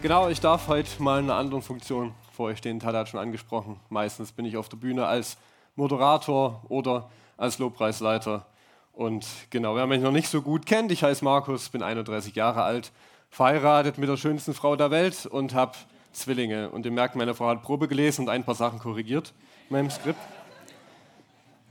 [0.00, 2.78] Genau, ich darf heute mal in einer anderen Funktion vor euch stehen.
[2.78, 3.80] Tada hat schon angesprochen.
[3.88, 5.36] Meistens bin ich auf der Bühne als
[5.74, 8.46] Moderator oder als Lobpreisleiter.
[8.92, 12.62] Und genau, wer mich noch nicht so gut kennt, ich heiße Markus, bin 31 Jahre
[12.62, 12.92] alt,
[13.28, 15.72] verheiratet mit der schönsten Frau der Welt und habe
[16.12, 16.70] Zwillinge.
[16.70, 19.34] Und ihr merkt, meine Frau hat Probe gelesen und ein paar Sachen korrigiert
[19.68, 20.20] in meinem Skript.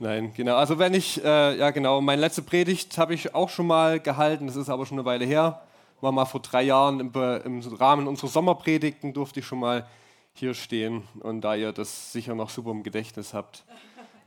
[0.00, 0.56] Nein, genau.
[0.56, 4.48] Also wenn ich, äh, ja genau, meine letzte Predigt habe ich auch schon mal gehalten,
[4.48, 5.62] das ist aber schon eine Weile her
[6.00, 7.12] war mal vor drei Jahren im,
[7.44, 9.86] im, Rahmen unserer Sommerpredigten, durfte ich schon mal
[10.32, 11.02] hier stehen.
[11.20, 13.64] Und da ihr das sicher noch super im Gedächtnis habt,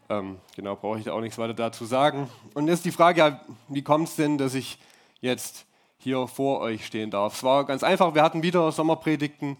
[0.09, 2.29] ähm, genau, brauche ich da auch nichts weiter dazu sagen.
[2.53, 4.77] Und jetzt die Frage, wie kommt es denn, dass ich
[5.21, 5.65] jetzt
[5.97, 7.35] hier vor euch stehen darf?
[7.35, 9.55] Es war ganz einfach, wir hatten wieder Sommerpredigten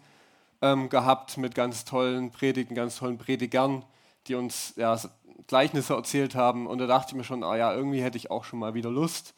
[0.61, 3.83] ähm, gehabt mit ganz tollen Predigten, ganz tollen Predigern,
[4.27, 4.99] die uns ja,
[5.47, 6.67] Gleichnisse erzählt haben.
[6.67, 8.89] Und da dachte ich mir schon, ah ja, irgendwie hätte ich auch schon mal wieder
[8.89, 9.33] Lust,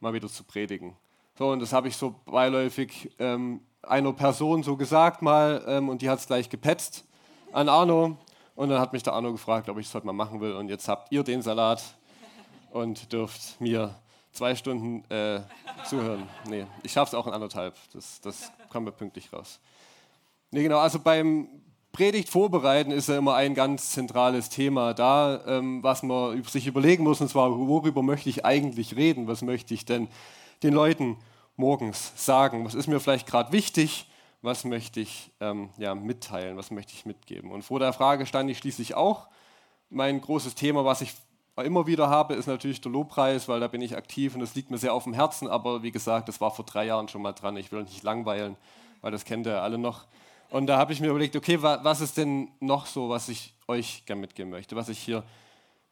[0.00, 0.96] mal wieder zu predigen.
[1.38, 6.02] So, und das habe ich so beiläufig ähm, einer Person so gesagt mal ähm, und
[6.02, 7.04] die hat es gleich gepetzt
[7.52, 8.16] an Arno.
[8.54, 10.52] Und dann hat mich der Arno gefragt, ob ich es heute mal machen will.
[10.52, 11.82] Und jetzt habt ihr den Salat
[12.70, 13.94] und dürft mir
[14.30, 15.40] zwei Stunden äh,
[15.88, 16.28] zuhören.
[16.48, 17.74] Nee, ich schaffe es auch in anderthalb.
[17.92, 19.58] Das, das kommen wir pünktlich raus.
[20.50, 21.48] Nee, genau, also beim
[21.92, 27.04] Predigt vorbereiten ist ja immer ein ganz zentrales Thema da, ähm, was man sich überlegen
[27.04, 29.28] muss, und zwar, worüber möchte ich eigentlich reden?
[29.28, 30.08] Was möchte ich denn
[30.62, 31.16] den Leuten
[31.56, 32.64] morgens sagen?
[32.64, 34.08] Was ist mir vielleicht gerade wichtig?
[34.42, 36.56] Was möchte ich ähm, ja, mitteilen?
[36.56, 37.50] Was möchte ich mitgeben?
[37.50, 39.28] Und vor der Frage stand ich schließlich auch.
[39.90, 41.14] Mein großes Thema, was ich
[41.62, 44.70] immer wieder habe, ist natürlich der Lobpreis, weil da bin ich aktiv und das liegt
[44.70, 45.48] mir sehr auf dem Herzen.
[45.48, 47.56] Aber wie gesagt, das war vor drei Jahren schon mal dran.
[47.56, 48.56] Ich will nicht langweilen,
[49.00, 50.06] weil das kennt ihr alle noch.
[50.50, 54.04] Und da habe ich mir überlegt, okay, was ist denn noch so, was ich euch
[54.06, 55.24] gerne mitgeben möchte, was ich hier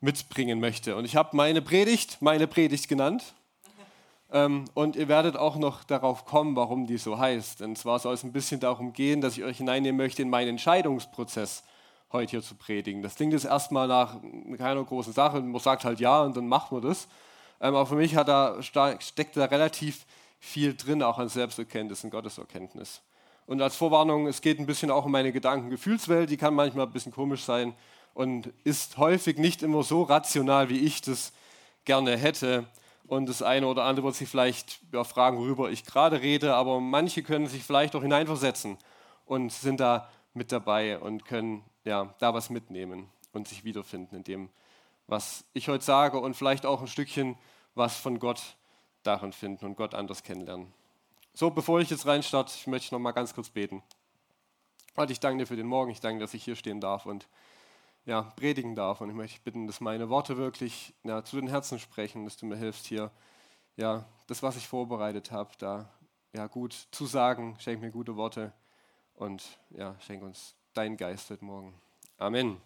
[0.01, 0.97] mitbringen möchte.
[0.97, 3.35] Und ich habe meine Predigt, meine Predigt genannt.
[4.33, 7.63] Ähm, und ihr werdet auch noch darauf kommen, warum die so heißt.
[7.63, 10.51] Und zwar soll es ein bisschen darum gehen, dass ich euch hineinnehmen möchte in meinen
[10.51, 11.65] Entscheidungsprozess
[12.13, 13.03] heute hier zu predigen.
[13.03, 14.17] Das klingt jetzt erstmal nach
[14.59, 15.41] keiner großen Sache.
[15.41, 17.09] Man sagt halt ja und dann macht man das.
[17.61, 20.07] Ähm, aber für mich da, steckt da relativ
[20.39, 23.03] viel drin, auch an Selbsterkenntnis und Gotteserkenntnis.
[23.47, 26.93] Und als Vorwarnung, es geht ein bisschen auch um meine Gedanken-Gefühlswelt, die kann manchmal ein
[26.93, 27.75] bisschen komisch sein
[28.15, 31.33] und ist häufig nicht immer so rational, wie ich das
[31.85, 32.65] gerne hätte.
[33.11, 36.79] Und das eine oder andere wird sich vielleicht ja, fragen, worüber ich gerade rede, aber
[36.79, 38.79] manche können sich vielleicht auch hineinversetzen
[39.27, 44.23] und sind da mit dabei und können ja, da was mitnehmen und sich wiederfinden in
[44.23, 44.49] dem,
[45.09, 47.37] was ich heute sage und vielleicht auch ein Stückchen
[47.75, 48.41] was von Gott
[49.03, 50.73] darin finden und Gott anders kennenlernen.
[51.35, 53.83] So, bevor ich jetzt reinstarte, ich möchte noch mal ganz kurz beten.
[54.95, 57.27] Gott, ich danke dir für den Morgen, ich danke, dass ich hier stehen darf und
[58.11, 59.01] ja, predigen darf.
[59.01, 62.45] Und ich möchte bitten, dass meine Worte wirklich ja, zu den Herzen sprechen, dass du
[62.45, 63.13] mir hilfst, hier
[63.77, 65.89] ja, das, was ich vorbereitet habe, da
[66.33, 67.57] ja, gut zu sagen.
[67.61, 68.53] Schenk mir gute Worte
[69.15, 71.73] und ja, schenk uns deinen Geist heute Morgen.
[72.19, 72.61] Amen.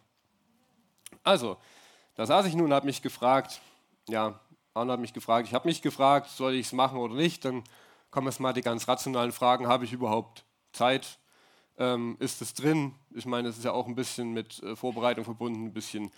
[1.22, 1.58] Also,
[2.14, 3.60] da saß ich nun und habe mich gefragt,
[4.08, 4.40] ja,
[4.72, 7.44] Arne hat mich gefragt, ich habe mich gefragt, soll ich es machen oder nicht?
[7.44, 7.64] Dann
[8.10, 11.18] kommen jetzt mal die ganz rationalen Fragen, habe ich überhaupt Zeit?
[11.78, 12.94] ähm, ist es drin.
[13.14, 16.10] Ich meine, es ist ja auch ein bisschen mit äh, Vorbereitung verbunden, ein bisschen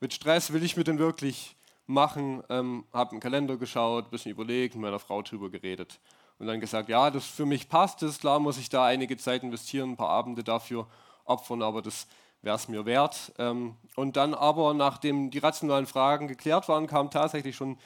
[0.00, 0.52] mit Stress.
[0.52, 2.42] Will ich mir denn wirklich machen?
[2.48, 5.98] Ähm, habe einen Kalender geschaut, ein bisschen überlegt, mit meiner Frau drüber geredet
[6.38, 8.18] und dann gesagt, ja, das für mich passt es.
[8.18, 10.88] Klar muss ich da einige Zeit investieren, ein paar Abende dafür
[11.24, 12.08] opfern, aber das
[12.42, 13.32] wäre es mir wert.
[13.38, 17.78] Ähm, und dann aber, nachdem die rationalen Fragen geklärt waren, kamen tatsächlich schon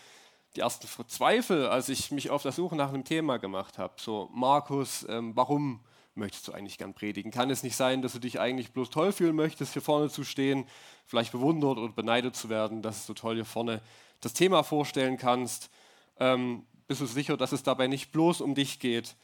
[0.56, 3.92] die ersten Zweifel, als ich mich auf der Suche nach einem Thema gemacht habe.
[3.98, 5.80] So, Markus, ähm, warum
[6.16, 7.30] möchtest du eigentlich gern predigen?
[7.30, 10.24] Kann es nicht sein, dass du dich eigentlich bloß toll fühlen möchtest, hier vorne zu
[10.24, 10.66] stehen,
[11.06, 13.80] vielleicht bewundert oder beneidet zu werden, dass du so toll hier vorne
[14.20, 15.70] das Thema vorstellen kannst?
[16.18, 19.16] Ähm, bist du sicher, dass es dabei nicht bloß um dich geht?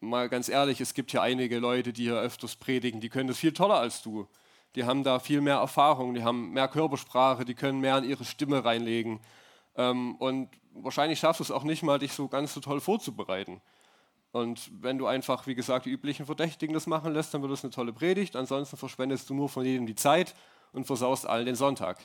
[0.00, 3.38] Mal ganz ehrlich, es gibt hier einige Leute, die hier öfters predigen, die können das
[3.38, 4.28] viel toller als du.
[4.76, 8.24] Die haben da viel mehr Erfahrung, die haben mehr Körpersprache, die können mehr an ihre
[8.24, 9.20] Stimme reinlegen.
[9.76, 13.60] Ähm, und wahrscheinlich schaffst du es auch nicht mal, dich so ganz so toll vorzubereiten.
[14.32, 17.64] Und wenn du einfach, wie gesagt, die üblichen Verdächtigen das machen lässt, dann wird es
[17.64, 18.36] eine tolle Predigt.
[18.36, 20.34] Ansonsten verschwendest du nur von jedem die Zeit
[20.72, 21.98] und versaust allen den Sonntag.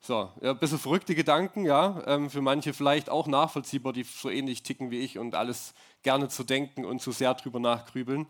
[0.00, 4.30] So, ja, ein bisschen verrückte Gedanken, ja, ähm, für manche vielleicht auch nachvollziehbar, die so
[4.30, 8.26] ähnlich ticken wie ich und alles gerne zu denken und zu sehr drüber nachgrübeln.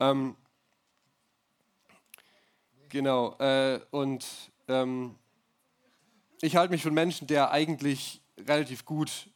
[0.00, 0.34] Ähm,
[2.88, 4.26] genau, äh, und
[4.68, 5.14] ähm,
[6.40, 9.28] ich halte mich für einen Menschen, der eigentlich relativ gut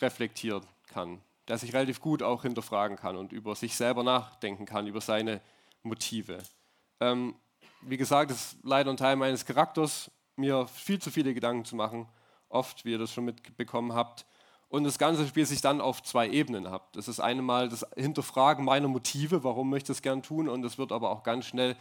[0.00, 4.86] reflektieren kann, der sich relativ gut auch hinterfragen kann und über sich selber nachdenken kann,
[4.86, 5.40] über seine
[5.82, 6.38] Motive.
[7.00, 7.34] Ähm,
[7.82, 11.76] wie gesagt, das ist leider ein Teil meines Charakters, mir viel zu viele Gedanken zu
[11.76, 12.08] machen,
[12.48, 14.26] oft, wie ihr das schon mitbekommen habt.
[14.68, 16.92] Und das Ganze spielt sich dann auf zwei Ebenen ab.
[16.92, 20.78] Das ist einmal das Hinterfragen meiner Motive, warum möchte ich das gern tun, und es
[20.78, 21.76] wird aber auch ganz schnell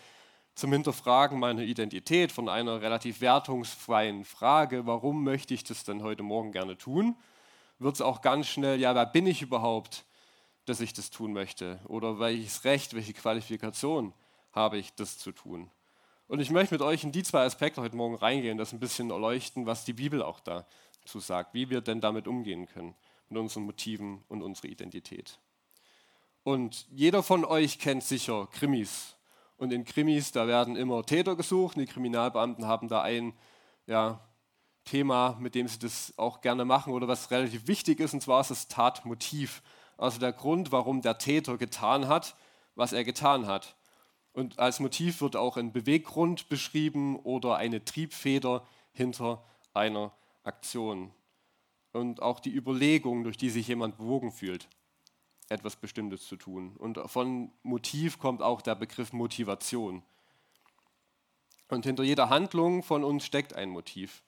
[0.53, 6.23] zum Hinterfragen meiner Identität von einer relativ wertungsfreien Frage, warum möchte ich das denn heute
[6.23, 7.15] Morgen gerne tun,
[7.79, 10.05] wird es auch ganz schnell, ja, wer bin ich überhaupt,
[10.65, 11.79] dass ich das tun möchte?
[11.87, 14.13] Oder welches Recht, welche Qualifikation
[14.51, 15.69] habe ich, das zu tun?
[16.27, 19.11] Und ich möchte mit euch in die zwei Aspekte heute Morgen reingehen, das ein bisschen
[19.11, 22.95] erleuchten, was die Bibel auch dazu sagt, wie wir denn damit umgehen können,
[23.29, 25.39] mit unseren Motiven und unserer Identität.
[26.43, 29.15] Und jeder von euch kennt sicher Krimis
[29.57, 31.77] und in Krimis, da werden immer Täter gesucht.
[31.77, 33.33] Und die Kriminalbeamten haben da ein
[33.87, 34.19] ja,
[34.85, 38.41] Thema, mit dem sie das auch gerne machen oder was relativ wichtig ist, und zwar
[38.41, 39.61] ist das Tatmotiv.
[39.97, 42.35] Also der Grund, warum der Täter getan hat,
[42.75, 43.75] was er getan hat.
[44.33, 49.43] Und als Motiv wird auch ein Beweggrund beschrieben oder eine Triebfeder hinter
[49.73, 50.11] einer
[50.43, 51.11] Aktion.
[51.93, 54.67] Und auch die Überlegung, durch die sich jemand bewogen fühlt
[55.49, 56.75] etwas Bestimmtes zu tun.
[56.77, 60.03] Und von Motiv kommt auch der Begriff Motivation.
[61.69, 64.23] Und hinter jeder Handlung von uns steckt ein Motiv.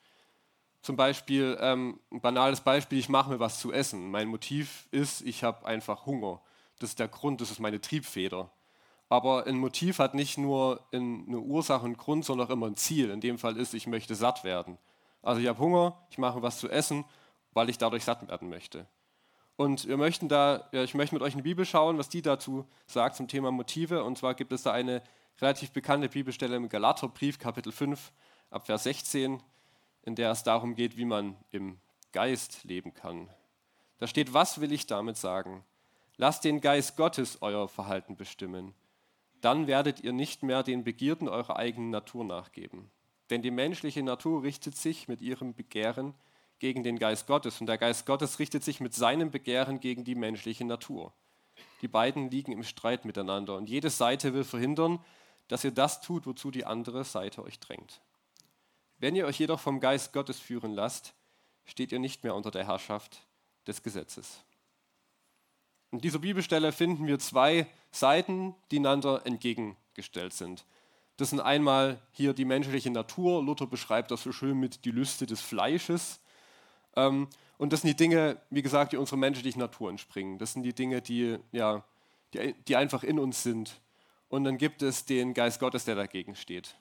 [0.82, 4.10] Zum Beispiel, ähm, ein banales Beispiel, ich mache mir was zu essen.
[4.10, 6.42] Mein Motiv ist, ich habe einfach Hunger.
[6.80, 8.52] Das ist der Grund, das ist meine Triebfeder.
[9.10, 13.10] Aber ein Motiv hat nicht nur eine Ursache und Grund, sondern auch immer ein Ziel.
[13.10, 14.78] In dem Fall ist, ich möchte satt werden.
[15.22, 17.06] Also ich habe Hunger, ich mache mir was zu essen,
[17.54, 18.86] weil ich dadurch satt werden möchte.
[19.56, 22.22] Und wir möchten da, ja, ich möchte mit euch in die Bibel schauen, was die
[22.22, 24.04] dazu sagt zum Thema Motive.
[24.04, 25.02] Und zwar gibt es da eine
[25.42, 28.12] relativ bekannte Bibelstelle im Galaterbrief, Kapitel 5,
[28.52, 29.42] ab Vers 16,
[30.08, 31.78] in der es darum geht, wie man im
[32.14, 33.30] Geist leben kann.
[33.98, 35.66] Da steht, was will ich damit sagen?
[36.16, 38.74] Lasst den Geist Gottes euer Verhalten bestimmen.
[39.42, 42.90] Dann werdet ihr nicht mehr den Begierden eurer eigenen Natur nachgeben.
[43.30, 46.14] Denn die menschliche Natur richtet sich mit ihrem Begehren
[46.60, 50.16] gegen den Geist Gottes und der Geist Gottes richtet sich mit seinem Begehren gegen die
[50.16, 51.12] menschliche Natur.
[51.82, 55.00] Die beiden liegen im Streit miteinander und jede Seite will verhindern,
[55.50, 58.00] dass ihr das tut, wozu die andere Seite euch drängt.
[59.00, 61.14] Wenn ihr euch jedoch vom Geist Gottes führen lasst,
[61.66, 63.28] steht ihr nicht mehr unter der Herrschaft
[63.68, 64.40] des Gesetzes.
[65.92, 70.66] In dieser Bibelstelle finden wir zwei Seiten, die einander entgegengestellt sind.
[71.18, 73.44] Das sind einmal hier die menschliche Natur.
[73.44, 76.20] Luther beschreibt das so schön mit die Lüste des Fleisches.
[76.96, 77.28] Ähm,
[77.58, 80.38] und das sind die Dinge, wie gesagt, die unserer menschlichen Natur entspringen.
[80.38, 81.84] Das sind die Dinge, die, ja,
[82.34, 83.80] die, die einfach in uns sind.
[84.30, 86.76] Und dann gibt es den Geist Gottes, der dagegen steht.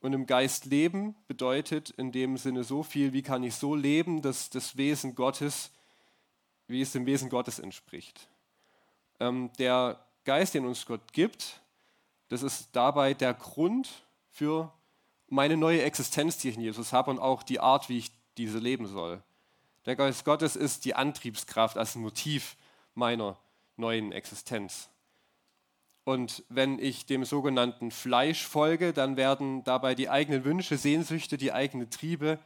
[0.00, 4.22] Und im Geist leben bedeutet in dem Sinne so viel, wie kann ich so leben,
[4.22, 5.70] dass das Wesen Gottes,
[6.68, 8.28] wie es dem Wesen Gottes entspricht.
[9.18, 11.60] Ähm, der Geist, den uns Gott gibt,
[12.28, 13.88] das ist dabei der Grund
[14.30, 14.72] für
[15.28, 18.58] meine neue Existenz, die ich in Jesus habe und auch die Art, wie ich diese
[18.58, 19.22] leben soll.
[19.86, 22.56] Der Geist Gottes ist die Antriebskraft als Motiv
[22.94, 23.36] meiner
[23.76, 24.88] neuen Existenz.
[26.08, 31.52] Und wenn ich dem sogenannten Fleisch folge, dann werden dabei die eigenen Wünsche, Sehnsüchte, die
[31.52, 32.38] eigenen Triebe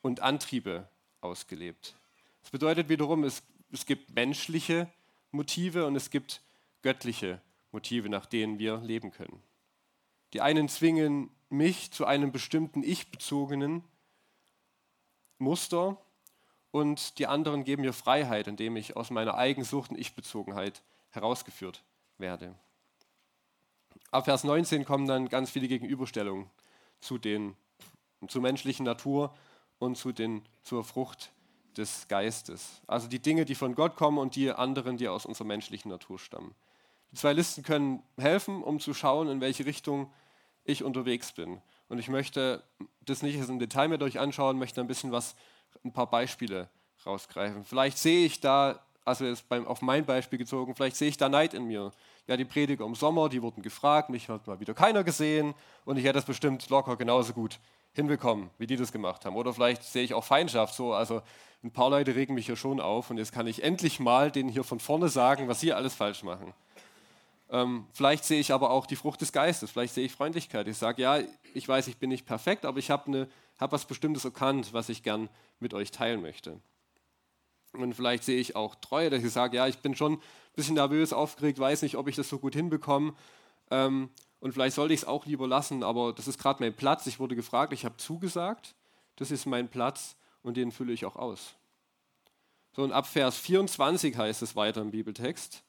[0.00, 0.88] und Antriebe
[1.20, 1.96] ausgelebt.
[2.42, 3.42] Das bedeutet wiederum, es,
[3.72, 4.88] es gibt menschliche
[5.32, 6.40] Motive und es gibt
[6.82, 7.40] göttliche
[7.72, 9.42] Motive, nach denen wir leben können.
[10.32, 13.82] Die einen zwingen mich zu einem bestimmten ich-bezogenen
[15.38, 16.00] Muster
[16.70, 21.82] und die anderen geben mir Freiheit, indem ich aus meiner Eigensucht und Ich-Bezogenheit herausgeführt
[22.18, 22.54] werde.
[24.10, 26.50] Ab Vers 19 kommen dann ganz viele Gegenüberstellungen
[27.00, 27.56] zu den
[28.28, 29.34] zur menschlichen Natur
[29.78, 31.32] und zu den, zur Frucht
[31.76, 32.82] des Geistes.
[32.86, 36.18] Also die Dinge, die von Gott kommen und die anderen, die aus unserer menschlichen Natur
[36.18, 36.54] stammen.
[37.12, 40.12] Die zwei Listen können helfen, um zu schauen, in welche Richtung
[40.64, 41.60] ich unterwegs bin.
[41.88, 42.62] Und ich möchte
[43.00, 45.34] das nicht im Detail mit euch anschauen, möchte ein bisschen was
[45.84, 46.68] ein paar Beispiele
[47.06, 47.64] rausgreifen.
[47.64, 51.28] Vielleicht sehe ich da, also jetzt beim, auf mein Beispiel gezogen, vielleicht sehe ich da
[51.28, 51.92] Neid in mir.
[52.26, 55.96] Ja, die Prediger im Sommer, die wurden gefragt, mich hat mal wieder keiner gesehen und
[55.96, 57.58] ich hätte das bestimmt locker genauso gut
[57.92, 59.36] hinbekommen, wie die das gemacht haben.
[59.36, 61.22] Oder vielleicht sehe ich auch Feindschaft so, also
[61.62, 64.48] ein paar Leute regen mich hier schon auf und jetzt kann ich endlich mal denen
[64.48, 66.54] hier von vorne sagen, was sie alles falsch machen.
[67.50, 70.68] Ähm, vielleicht sehe ich aber auch die Frucht des Geistes, vielleicht sehe ich Freundlichkeit.
[70.68, 71.18] Ich sage, ja,
[71.52, 75.02] ich weiß, ich bin nicht perfekt, aber ich habe hab was Bestimmtes erkannt, was ich
[75.02, 76.60] gern mit euch teilen möchte.
[77.72, 80.20] Und vielleicht sehe ich auch Treue, dass ich sage, ja, ich bin schon ein
[80.54, 83.14] bisschen nervös, aufgeregt, weiß nicht, ob ich das so gut hinbekomme.
[83.70, 84.10] Ähm,
[84.40, 87.06] und vielleicht sollte ich es auch lieber lassen, aber das ist gerade mein Platz.
[87.06, 88.74] Ich wurde gefragt, ich habe zugesagt,
[89.16, 91.54] das ist mein Platz und den fülle ich auch aus.
[92.72, 95.62] So, und ab Vers 24 heißt es weiter im Bibeltext.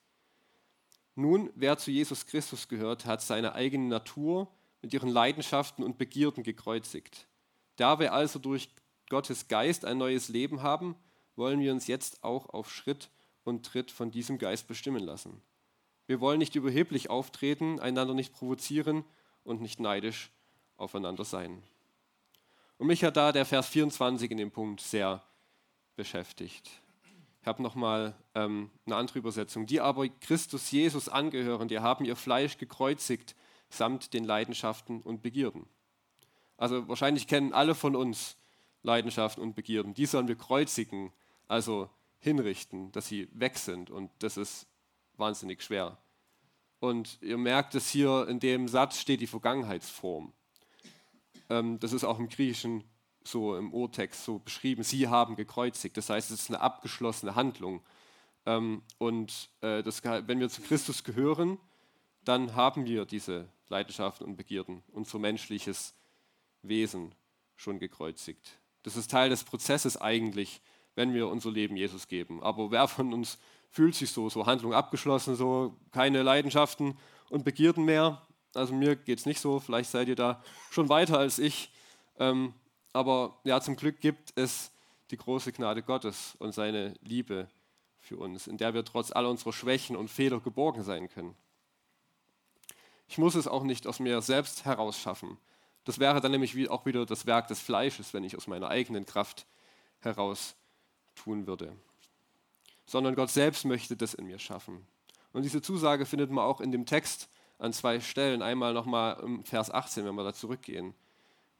[1.16, 4.48] Nun, wer zu Jesus Christus gehört, hat seine eigene Natur
[4.82, 7.28] mit ihren Leidenschaften und Begierden gekreuzigt.
[7.76, 8.70] Da wir also durch
[9.10, 10.96] Gottes Geist ein neues Leben haben,
[11.36, 13.10] wollen wir uns jetzt auch auf Schritt
[13.44, 15.42] und Tritt von diesem Geist bestimmen lassen.
[16.08, 19.06] Wir wollen nicht überheblich auftreten, einander nicht provozieren
[19.44, 20.32] und nicht neidisch
[20.78, 21.64] aufeinander sein.
[22.78, 25.24] Und mich hat da der Vers 24 in dem Punkt sehr
[25.96, 26.70] beschäftigt.
[27.42, 29.66] Ich habe nochmal ähm, eine andere Übersetzung.
[29.66, 33.36] Die aber Christus Jesus angehören, die haben ihr Fleisch gekreuzigt
[33.74, 35.66] samt den Leidenschaften und Begierden.
[36.58, 38.38] Also wahrscheinlich kennen alle von uns
[38.84, 39.94] Leidenschaften und Begierden.
[39.94, 41.12] Die sollen wir kreuzigen,
[41.52, 41.90] also
[42.20, 43.90] hinrichten, dass sie weg sind.
[43.90, 44.68] Und das ist
[45.18, 45.98] wahnsinnig schwer.
[46.80, 50.32] Und ihr merkt es hier, in dem Satz steht die Vergangenheitsform.
[51.50, 52.86] Ähm, das ist auch im Griechischen
[53.24, 55.96] so im Urtext so beschrieben, sie haben gekreuzigt.
[55.96, 57.84] Das heißt, es ist eine abgeschlossene Handlung.
[58.46, 61.60] Ähm, und äh, das, wenn wir zu Christus gehören,
[62.24, 65.94] dann haben wir diese Leidenschaften und Begierden, unser menschliches
[66.62, 67.14] Wesen
[67.56, 68.58] schon gekreuzigt.
[68.84, 70.62] Das ist Teil des Prozesses eigentlich,
[70.96, 72.42] wenn wir unser Leben Jesus geben.
[72.44, 73.38] Aber wer von uns
[73.70, 76.98] fühlt sich so, so Handlung abgeschlossen, so keine Leidenschaften
[77.30, 78.22] und Begierden mehr?
[78.54, 81.72] Also mir geht es nicht so, vielleicht seid ihr da schon weiter als ich.
[82.20, 82.54] Ähm,
[82.94, 84.72] aber ja, zum Glück gibt es
[85.12, 87.48] die große Gnade Gottes und seine Liebe
[88.00, 91.36] für uns, in der wir trotz aller unserer Schwächen und Fehler geborgen sein können.
[93.08, 95.38] Ich muss es auch nicht aus mir selbst herausschaffen.
[95.84, 99.06] Das wäre dann nämlich auch wieder das Werk des Fleisches, wenn ich aus meiner eigenen
[99.06, 99.46] Kraft
[100.00, 100.56] heraus
[101.24, 101.76] tun würde.
[102.86, 104.86] Sondern Gott selbst möchte das in mir schaffen.
[105.34, 108.42] Und diese Zusage findet man auch in dem Text an zwei Stellen.
[108.42, 110.94] Einmal nochmal im Vers 18, wenn wir da zurückgehen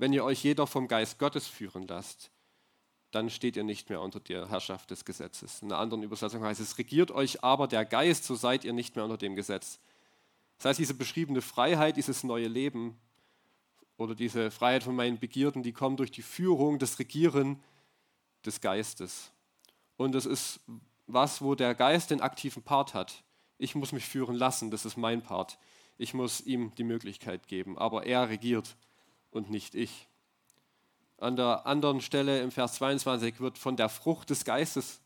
[0.02, 2.32] wenn ihr euch jeder vom Geist Gottes führen lasst,
[3.12, 5.62] dann steht ihr nicht mehr unter der Herrschaft des Gesetzes.
[5.62, 8.96] In einer anderen Übersetzung heißt es, regiert euch aber der Geist, so seid ihr nicht
[8.96, 9.80] mehr unter dem Gesetz.
[10.58, 12.98] Das heißt, diese beschriebene Freiheit, dieses neue Leben
[13.96, 17.62] oder diese Freiheit von meinen Begierden, die kommt durch die Führung, das Regieren
[18.44, 19.32] des Geistes.
[20.02, 20.60] Und es ist
[21.06, 23.24] was, wo der Geist den aktiven Part hat.
[23.60, 25.60] Ich muss mich führen lassen, das ist mein Part.
[25.98, 28.76] Ich muss ihm die Möglichkeit geben, aber er regiert
[29.30, 30.08] und nicht ich.
[31.18, 35.02] An der anderen Stelle im Vers 22 wird von der Frucht des Geistes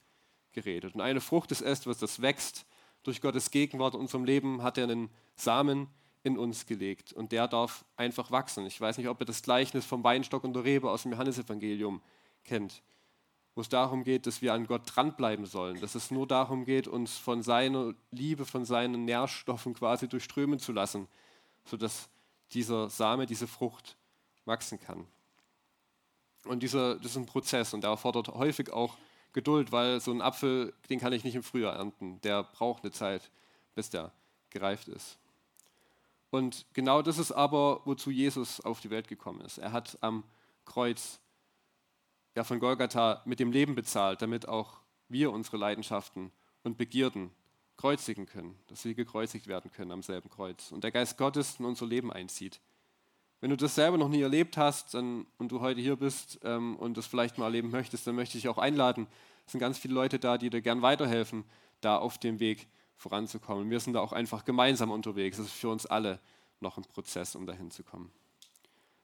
[0.53, 0.95] geredet.
[0.95, 2.65] Und eine Frucht ist es, was das wächst.
[3.03, 5.87] Durch Gottes Gegenwart in unserem Leben hat er einen Samen
[6.23, 8.65] in uns gelegt und der darf einfach wachsen.
[8.65, 12.01] Ich weiß nicht, ob ihr das Gleichnis vom Weinstock und der Rebe aus dem Johannesevangelium
[12.45, 12.81] kennt,
[13.55, 16.87] wo es darum geht, dass wir an Gott dranbleiben sollen, dass es nur darum geht,
[16.87, 21.07] uns von seiner Liebe, von seinen Nährstoffen quasi durchströmen zu lassen,
[21.63, 22.09] sodass
[22.51, 23.95] dieser Same, diese Frucht
[24.43, 25.07] wachsen kann.
[26.43, 28.97] Und dieser, das ist ein Prozess und der erfordert häufig auch
[29.33, 32.21] Geduld, weil so ein Apfel, den kann ich nicht im Frühjahr ernten.
[32.21, 33.31] Der braucht eine Zeit,
[33.73, 34.11] bis der
[34.49, 35.17] gereift ist.
[36.29, 39.57] Und genau das ist aber, wozu Jesus auf die Welt gekommen ist.
[39.57, 40.23] Er hat am
[40.65, 41.19] Kreuz
[42.35, 46.31] ja, von Golgatha mit dem Leben bezahlt, damit auch wir unsere Leidenschaften
[46.63, 47.31] und Begierden
[47.77, 50.71] kreuzigen können, dass sie gekreuzigt werden können am selben Kreuz.
[50.71, 52.59] Und der Geist Gottes in unser Leben einzieht.
[53.41, 56.77] Wenn du das selber noch nie erlebt hast dann, und du heute hier bist ähm,
[56.77, 59.07] und das vielleicht mal erleben möchtest, dann möchte ich auch einladen.
[59.45, 61.43] Es sind ganz viele Leute da, die dir gern weiterhelfen,
[61.81, 63.69] da auf dem Weg voranzukommen.
[63.69, 65.37] Wir sind da auch einfach gemeinsam unterwegs.
[65.37, 66.19] Das ist für uns alle
[66.59, 68.11] noch ein Prozess, um dahin zu kommen.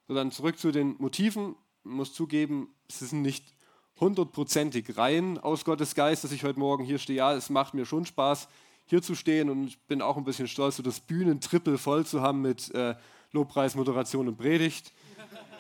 [0.08, 1.56] So, dann zurück zu den Motiven.
[1.84, 3.56] Ich muss zugeben, sie sind nicht
[4.00, 7.18] hundertprozentig rein aus Gottes Geist, dass ich heute Morgen hier stehe.
[7.18, 8.48] Ja, es macht mir schon Spaß,
[8.86, 12.22] hier zu stehen und ich bin auch ein bisschen stolz, so das Bühnentrippel voll zu
[12.22, 12.96] haben mit äh,
[13.32, 14.92] Lobpreis, Moderation und Predigt.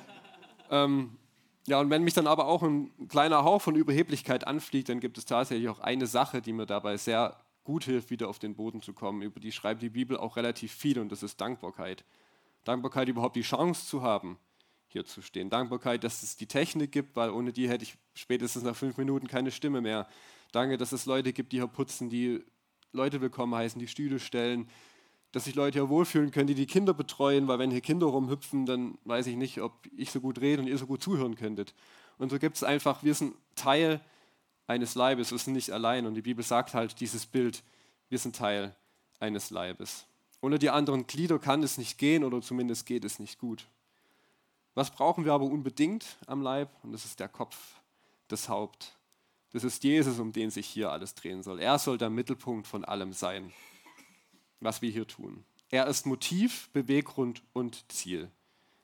[0.69, 1.17] ähm,
[1.65, 5.17] ja, und wenn mich dann aber auch ein kleiner Hauch von Überheblichkeit anfliegt, dann gibt
[5.17, 8.81] es tatsächlich auch eine Sache, die mir dabei sehr gut hilft, wieder auf den Boden
[8.81, 9.21] zu kommen.
[9.21, 12.03] Über die schreibt die Bibel auch relativ viel und das ist Dankbarkeit.
[12.63, 14.37] Dankbarkeit, überhaupt die Chance zu haben,
[14.91, 15.49] hier zu stehen.
[15.49, 19.27] Dankbarkeit, dass es die Technik gibt, weil ohne die hätte ich spätestens nach fünf Minuten
[19.27, 20.07] keine Stimme mehr.
[20.51, 22.43] Danke, dass es Leute gibt, die hier putzen, die
[22.91, 24.69] Leute willkommen heißen, die Stühle stellen,
[25.31, 28.65] dass sich Leute hier wohlfühlen können, die die Kinder betreuen, weil wenn hier Kinder rumhüpfen,
[28.65, 31.73] dann weiß ich nicht, ob ich so gut rede und ihr so gut zuhören könntet.
[32.17, 34.01] Und so gibt es einfach, wir sind Teil
[34.67, 36.05] eines Leibes, wir sind nicht allein.
[36.05, 37.63] Und die Bibel sagt halt dieses Bild,
[38.09, 38.75] wir sind Teil
[39.19, 40.05] eines Leibes.
[40.41, 43.67] Ohne die anderen Glieder kann es nicht gehen oder zumindest geht es nicht gut.
[44.73, 46.69] Was brauchen wir aber unbedingt am Leib?
[46.81, 47.75] Und das ist der Kopf,
[48.29, 48.97] das Haupt.
[49.51, 51.59] Das ist Jesus, um den sich hier alles drehen soll.
[51.59, 53.51] Er soll der Mittelpunkt von allem sein,
[54.61, 55.43] was wir hier tun.
[55.69, 58.31] Er ist Motiv, Beweggrund und Ziel.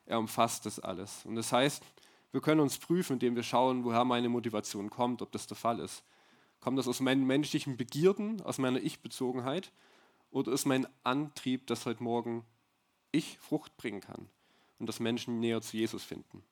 [0.04, 1.24] Er umfasst das alles.
[1.24, 1.82] Und das heißt,
[2.32, 5.80] wir können uns prüfen, indem wir schauen, woher meine Motivation kommt, ob das der Fall
[5.80, 6.02] ist.
[6.60, 9.72] Kommt das aus meinen menschlichen Begierden, aus meiner Ich-Bezogenheit?
[10.30, 12.44] Oder ist mein Antrieb, dass heute Morgen
[13.10, 14.28] ich Frucht bringen kann
[14.78, 16.42] und dass Menschen näher zu Jesus finden?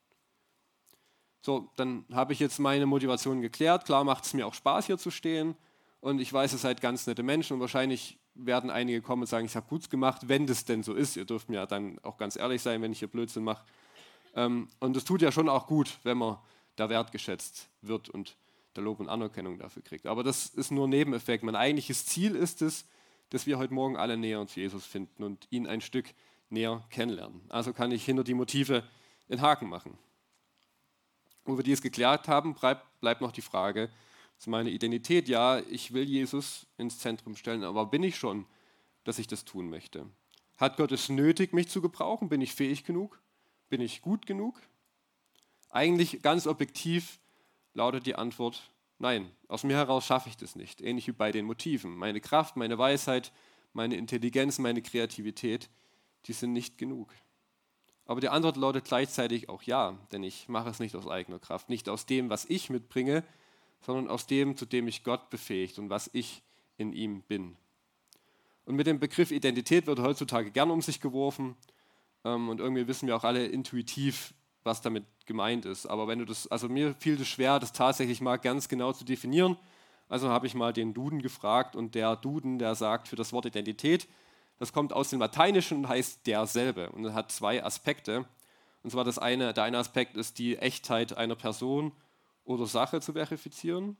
[1.42, 3.84] So, dann habe ich jetzt meine Motivation geklärt.
[3.84, 5.54] Klar macht es mir auch Spaß, hier zu stehen.
[6.00, 9.46] Und ich weiß, ihr seid ganz nette Menschen und wahrscheinlich werden einige kommen und sagen,
[9.46, 11.16] ich habe gut gemacht, wenn das denn so ist.
[11.16, 13.64] Ihr dürft mir ja dann auch ganz ehrlich sein, wenn ich hier Blödsinn mache.
[14.34, 16.38] Ähm, und es tut ja schon auch gut, wenn man
[16.76, 18.36] da wertgeschätzt wird und
[18.76, 20.06] der Lob und Anerkennung dafür kriegt.
[20.06, 21.42] Aber das ist nur Nebeneffekt.
[21.42, 22.86] Mein eigentliches Ziel ist es,
[23.30, 26.06] dass wir heute Morgen alle näher zu Jesus finden und ihn ein Stück
[26.50, 27.42] näher kennenlernen.
[27.48, 28.82] Also kann ich hinter die Motive
[29.28, 29.98] den Haken machen.
[31.44, 33.90] Wo wir dies geklärt haben, bleibt, noch die Frage,
[34.38, 38.46] ist meine Identität, ja, ich will Jesus ins Zentrum stellen, aber bin ich schon,
[39.04, 40.06] dass ich das tun möchte?
[40.56, 42.28] Hat Gott es nötig, mich zu gebrauchen?
[42.28, 43.20] Bin ich fähig genug?
[43.68, 44.60] Bin ich gut genug?
[45.70, 47.20] Eigentlich ganz objektiv
[47.74, 49.30] lautet die Antwort nein.
[49.48, 50.80] Aus mir heraus schaffe ich das nicht.
[50.80, 51.96] Ähnlich wie bei den Motiven.
[51.96, 53.32] Meine Kraft, meine Weisheit,
[53.72, 55.68] meine Intelligenz, meine Kreativität,
[56.26, 57.12] die sind nicht genug.
[58.06, 61.68] Aber die Antwort lautet gleichzeitig auch ja, denn ich mache es nicht aus eigener Kraft,
[61.68, 63.24] nicht aus dem, was ich mitbringe,
[63.80, 66.42] sondern aus dem, zu dem ich Gott befähigt und was ich
[66.76, 67.56] in ihm bin.
[68.64, 71.56] Und mit dem Begriff Identität wird heutzutage gern um sich geworfen
[72.24, 75.86] ähm, und irgendwie wissen wir auch alle intuitiv, was damit gemeint ist.
[75.86, 79.04] Aber wenn du das, also mir fiel es schwer, das tatsächlich mal ganz genau zu
[79.04, 79.56] definieren.
[80.08, 83.46] Also habe ich mal den Duden gefragt und der Duden, der sagt für das Wort
[83.46, 84.08] Identität,
[84.58, 88.24] das kommt aus dem Lateinischen und heißt derselbe und hat zwei Aspekte.
[88.82, 91.92] Und zwar das eine, der eine Aspekt ist die Echtheit einer Person
[92.44, 93.96] oder Sache zu verifizieren.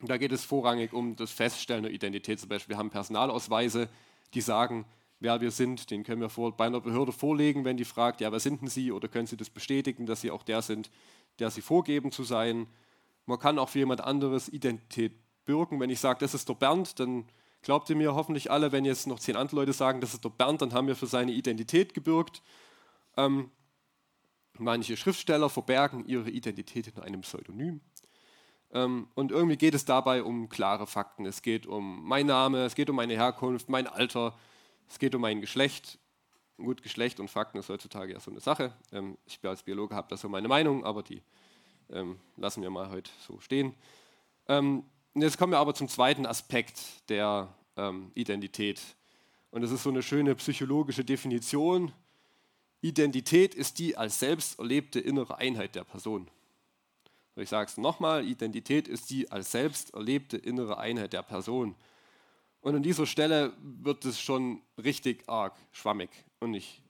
[0.00, 2.38] Und da geht es vorrangig um das Feststellen der Identität.
[2.40, 3.88] Zum Beispiel wir haben Personalausweise,
[4.34, 4.84] die sagen,
[5.20, 5.90] wer wir sind.
[5.90, 8.68] Den können wir vor, bei einer Behörde vorlegen, wenn die fragt, ja, wer sind denn
[8.68, 8.92] Sie?
[8.92, 10.90] Oder können Sie das bestätigen, dass Sie auch der sind,
[11.38, 12.66] der Sie vorgeben zu sein?
[13.26, 15.12] Man kann auch für jemand anderes Identität
[15.44, 15.80] bürgen.
[15.80, 17.24] Wenn ich sage, das ist der Bernd, dann
[17.62, 20.30] Glaubt ihr mir hoffentlich alle, wenn jetzt noch zehn andere Leute sagen, das ist der
[20.30, 22.42] Bernd, dann haben wir für seine Identität gebürgt.
[23.16, 23.50] Ähm,
[24.58, 27.80] manche Schriftsteller verbergen ihre Identität in einem Pseudonym.
[28.70, 31.26] Ähm, und irgendwie geht es dabei um klare Fakten.
[31.26, 34.36] Es geht um mein Name, es geht um meine Herkunft, mein Alter,
[34.88, 35.98] es geht um mein Geschlecht.
[36.58, 38.72] Gut, Geschlecht und Fakten ist heutzutage ja so eine Sache.
[38.92, 41.22] Ähm, ich als Biologe habe da so meine Meinung, aber die
[41.90, 43.74] ähm, lassen wir mal heute so stehen.
[44.48, 48.80] Ähm, jetzt kommen wir aber zum zweiten Aspekt der ähm, Identität.
[49.50, 51.92] Und das ist so eine schöne psychologische Definition.
[52.80, 56.28] Identität ist die als selbst erlebte innere Einheit der Person.
[57.36, 61.76] Ich sage es nochmal, Identität ist die als selbst erlebte innere Einheit der Person.
[62.60, 66.82] Und an dieser Stelle wird es schon richtig arg schwammig und nicht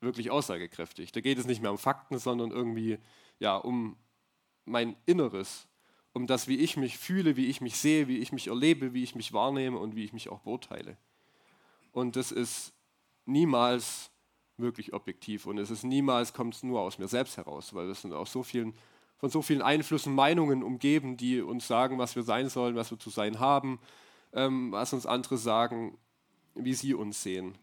[0.00, 1.10] wirklich aussagekräftig.
[1.10, 2.98] Da geht es nicht mehr um Fakten, sondern irgendwie
[3.40, 3.96] ja, um
[4.64, 5.66] mein Inneres,
[6.16, 9.02] um das, wie ich mich fühle, wie ich mich sehe, wie ich mich erlebe, wie
[9.02, 10.96] ich mich wahrnehme und wie ich mich auch beurteile.
[11.92, 12.72] Und das ist
[13.26, 14.10] niemals
[14.56, 17.94] wirklich objektiv und es ist niemals, kommt es nur aus mir selbst heraus, weil wir
[17.94, 18.72] sind auch so vielen,
[19.18, 22.98] von so vielen Einflüssen, Meinungen umgeben, die uns sagen, was wir sein sollen, was wir
[22.98, 23.78] zu sein haben,
[24.32, 25.98] ähm, was uns andere sagen,
[26.54, 27.58] wie sie uns sehen.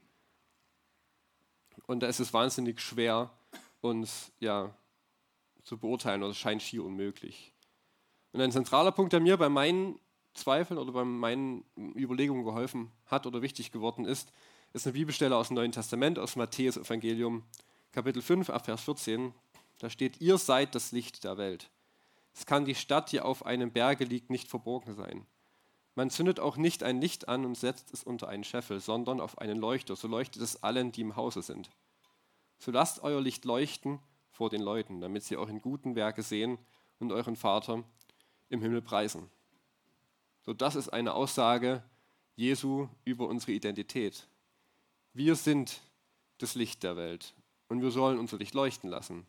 [1.87, 3.31] Und da ist es wahnsinnig schwer,
[3.81, 4.77] uns ja,
[5.63, 7.52] zu beurteilen, oder es scheint schier unmöglich.
[8.33, 9.99] Und ein zentraler Punkt, der mir bei meinen
[10.33, 11.63] Zweifeln oder bei meinen
[11.95, 14.33] Überlegungen geholfen hat oder wichtig geworden ist,
[14.73, 17.43] ist eine Bibelstelle aus dem Neuen Testament, aus Matthäus Evangelium,
[17.91, 19.33] Kapitel 5, Vers 14.
[19.77, 21.69] Da steht, ihr seid das Licht der Welt.
[22.33, 25.27] Es kann die Stadt, die auf einem Berge liegt, nicht verborgen sein.
[25.93, 29.37] Man zündet auch nicht ein Licht an und setzt es unter einen Scheffel, sondern auf
[29.37, 31.69] einen Leuchter, so leuchtet es allen, die im Hause sind.
[32.57, 33.99] So lasst euer Licht leuchten
[34.31, 36.57] vor den Leuten, damit sie euren guten Werke sehen
[36.97, 37.83] und euren Vater
[38.53, 39.29] im Himmel preisen.
[40.45, 41.83] So, das ist eine Aussage
[42.35, 44.27] Jesu über unsere Identität.
[45.13, 45.81] Wir sind
[46.37, 47.33] das Licht der Welt
[47.67, 49.25] und wir sollen unser Licht leuchten lassen.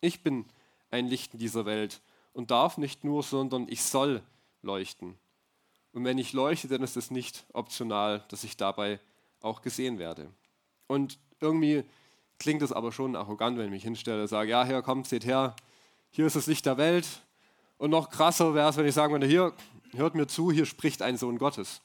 [0.00, 0.46] Ich bin
[0.90, 2.00] ein Licht in dieser Welt
[2.32, 4.22] und darf nicht nur, sondern ich soll
[4.62, 5.16] leuchten.
[5.92, 8.98] Und wenn ich leuchte, dann ist es nicht optional, dass ich dabei
[9.40, 10.30] auch gesehen werde.
[10.86, 11.84] Und irgendwie
[12.38, 15.24] klingt es aber schon arrogant, wenn ich mich hinstelle und sage, ja, hier kommt, seht
[15.24, 15.54] her,
[16.10, 17.23] hier ist das Licht der Welt,
[17.84, 19.52] und noch krasser wäre es, wenn ich sagen würde, hier,
[19.92, 21.82] hört mir zu, hier spricht ein Sohn Gottes.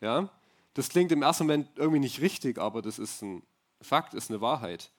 [0.00, 0.28] Ja?
[0.74, 3.44] Das klingt im ersten Moment irgendwie nicht richtig, aber das ist ein
[3.80, 4.90] Fakt, ist eine Wahrheit.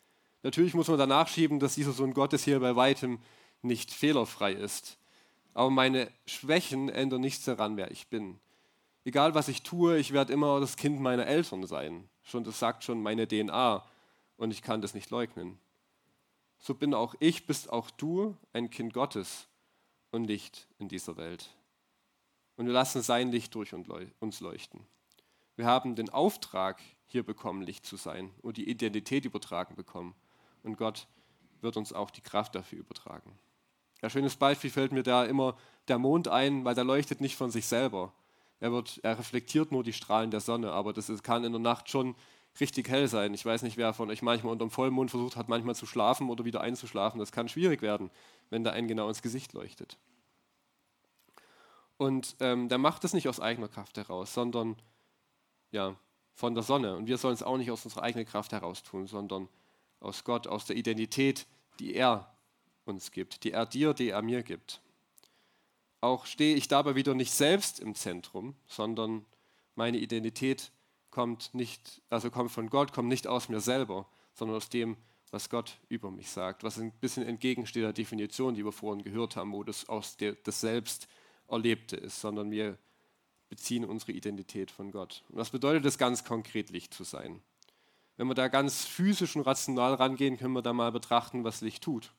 [0.42, 3.20] Natürlich muss man danach schieben, dass dieser Sohn Gottes hier bei weitem
[3.64, 4.98] nicht fehlerfrei ist.
[5.54, 8.40] Aber meine Schwächen ändern nichts daran, wer ich bin.
[9.04, 12.08] Egal was ich tue, ich werde immer das Kind meiner Eltern sein.
[12.24, 13.84] Schon das sagt schon meine DNA
[14.38, 15.60] und ich kann das nicht leugnen.
[16.60, 19.49] So bin auch ich, bist auch du ein Kind Gottes
[20.12, 21.50] und Licht in dieser Welt.
[22.56, 24.82] Und wir lassen sein Licht durch uns leuchten.
[25.56, 30.16] Wir haben den Auftrag hier bekommen, Licht zu sein und die Identität übertragen bekommen.
[30.64, 31.08] Und Gott
[31.62, 33.38] wird uns auch die Kraft dafür übertragen.
[34.02, 37.52] Ein schönes Beispiel fällt mir da immer der Mond ein, weil der leuchtet nicht von
[37.52, 38.14] sich selber.
[38.60, 41.62] Er, wird, er reflektiert nur die Strahlen der Sonne, aber das ist, kann in der
[41.62, 42.16] Nacht schon
[42.60, 43.34] richtig hell sein.
[43.34, 46.30] Ich weiß nicht, wer von euch manchmal unter dem Vollmond versucht hat, manchmal zu schlafen
[46.30, 47.20] oder wieder einzuschlafen.
[47.20, 48.12] Das kann schwierig werden,
[48.50, 49.98] wenn da einen genau ins Gesicht leuchtet.
[51.98, 54.78] Und ähm, der macht das nicht aus eigener Kraft heraus, sondern
[55.72, 55.96] ja,
[56.34, 56.96] von der Sonne.
[56.96, 59.50] Und wir sollen es auch nicht aus unserer eigenen Kraft heraus tun, sondern
[60.00, 61.46] aus Gott, aus der Identität,
[61.80, 62.34] die er
[62.86, 64.82] uns gibt, die er dir, die er mir gibt.
[66.02, 69.26] Auch stehe ich dabei wieder nicht selbst im Zentrum, sondern
[69.76, 70.72] meine Identität
[71.20, 74.06] kommt nicht, also kommt von Gott, kommt nicht aus mir selber,
[74.36, 74.96] sondern aus dem,
[75.32, 79.36] was Gott über mich sagt, was ein bisschen entgegensteht der Definition, die wir vorhin gehört
[79.36, 81.10] haben, wo das aus der, das Selbst
[81.50, 82.78] Erlebte ist, sondern wir
[83.50, 85.26] beziehen unsere Identität von Gott.
[85.28, 87.42] Und was bedeutet es ganz konkret, Licht zu sein?
[88.16, 91.84] Wenn wir da ganz physisch und rational rangehen, können wir da mal betrachten, was Licht
[91.84, 92.14] tut.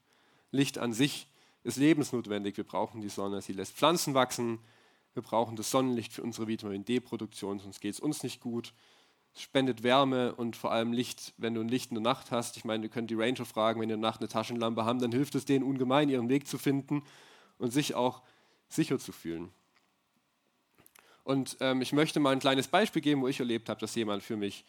[0.50, 1.26] Licht an sich
[1.64, 2.58] ist lebensnotwendig.
[2.58, 4.58] Wir brauchen die Sonne, sie lässt Pflanzen wachsen.
[5.14, 8.72] Wir brauchen das Sonnenlicht für unsere Vitamin D-Produktion, sonst geht es uns nicht gut.
[9.34, 12.56] Es spendet Wärme und vor allem Licht, wenn du ein Licht in der Nacht hast.
[12.56, 14.98] Ich meine, ihr könnt die Ranger fragen, wenn ihr in der Nacht eine Taschenlampe haben,
[14.98, 17.02] dann hilft es denen ungemein, ihren Weg zu finden
[17.58, 18.22] und sich auch
[18.68, 19.52] sicher zu fühlen.
[21.22, 24.22] Und ähm, ich möchte mal ein kleines Beispiel geben, wo ich erlebt habe, dass jemand
[24.22, 24.64] für mich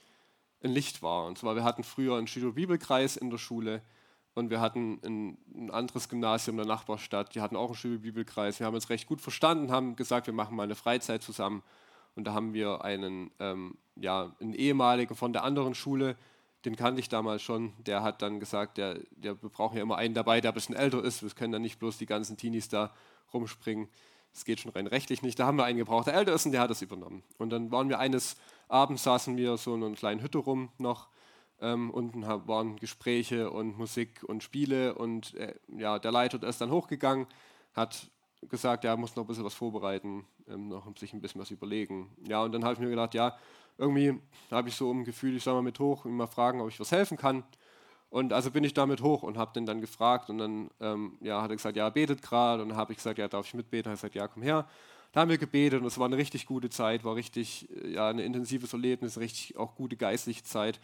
[0.64, 1.26] ein Licht war.
[1.26, 3.82] Und zwar, wir hatten früher einen Studio-Bibelkreis in der Schule
[4.34, 8.60] und wir hatten ein, ein, anderes Gymnasium in der Nachbarstadt, die hatten auch einen Studio-Bibelkreis.
[8.60, 11.64] Wir haben uns recht gut verstanden, haben gesagt, wir machen mal eine Freizeit zusammen.
[12.16, 16.18] Und da haben wir einen, ähm, ja, einen ehemaligen von der anderen Schule,
[16.66, 19.98] den kannte ich damals schon, der hat dann gesagt, der, der, wir brauchen ja immer
[19.98, 21.24] einen dabei, der ein bisschen älter ist.
[21.24, 22.94] Wir können dann nicht bloß die ganzen Teenies da
[23.34, 23.88] rumspringen.
[24.32, 25.40] Das geht schon rein rechtlich nicht.
[25.40, 27.24] Da haben wir einen gebraucht, der älter ist und der hat das übernommen.
[27.38, 31.10] Und dann waren wir eines Abends, saßen wir so in einer kleinen Hütte rum noch.
[31.62, 34.96] Ähm, unten waren Gespräche und Musik und Spiele.
[34.96, 37.28] Und äh, ja, der Leiter ist dann hochgegangen,
[37.74, 38.10] hat
[38.50, 42.10] gesagt, er muss noch ein bisschen was vorbereiten, ähm, noch sich ein bisschen was überlegen.
[42.28, 43.38] Ja, und dann habe ich mir gedacht, ja,
[43.78, 44.20] irgendwie
[44.50, 46.80] habe ich so ein Gefühl, ich soll mal mit hoch und mal fragen, ob ich
[46.80, 47.44] was helfen kann.
[48.10, 51.42] Und also bin ich damit hoch und habe den dann gefragt und dann ähm, ja,
[51.42, 52.62] hat er gesagt, ja, betet gerade.
[52.62, 53.90] Und dann habe ich gesagt, ja, darf ich mitbeten?
[53.90, 54.68] Er hat gesagt, ja, komm her.
[55.14, 58.10] Da haben wir gebetet und es war eine richtig gute Zeit, war richtig, äh, ja,
[58.10, 60.80] ein intensives Erlebnis, richtig auch gute geistliche Zeit.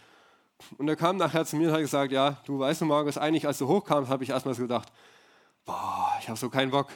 [0.77, 3.45] Und er kam nachher zu mir und hat gesagt, ja, du weißt du, Markus, eigentlich
[3.45, 4.91] als du hochkamst, habe ich erstmal so gedacht,
[5.65, 6.89] boah, ich habe so keinen Bock,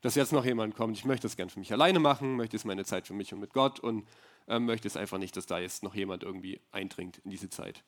[0.00, 0.96] dass jetzt noch jemand kommt.
[0.96, 3.40] Ich möchte das gern für mich alleine machen, möchte es meine Zeit für mich und
[3.40, 4.06] mit Gott und
[4.46, 7.84] äh, möchte es einfach nicht, dass da jetzt noch jemand irgendwie eindringt in diese Zeit.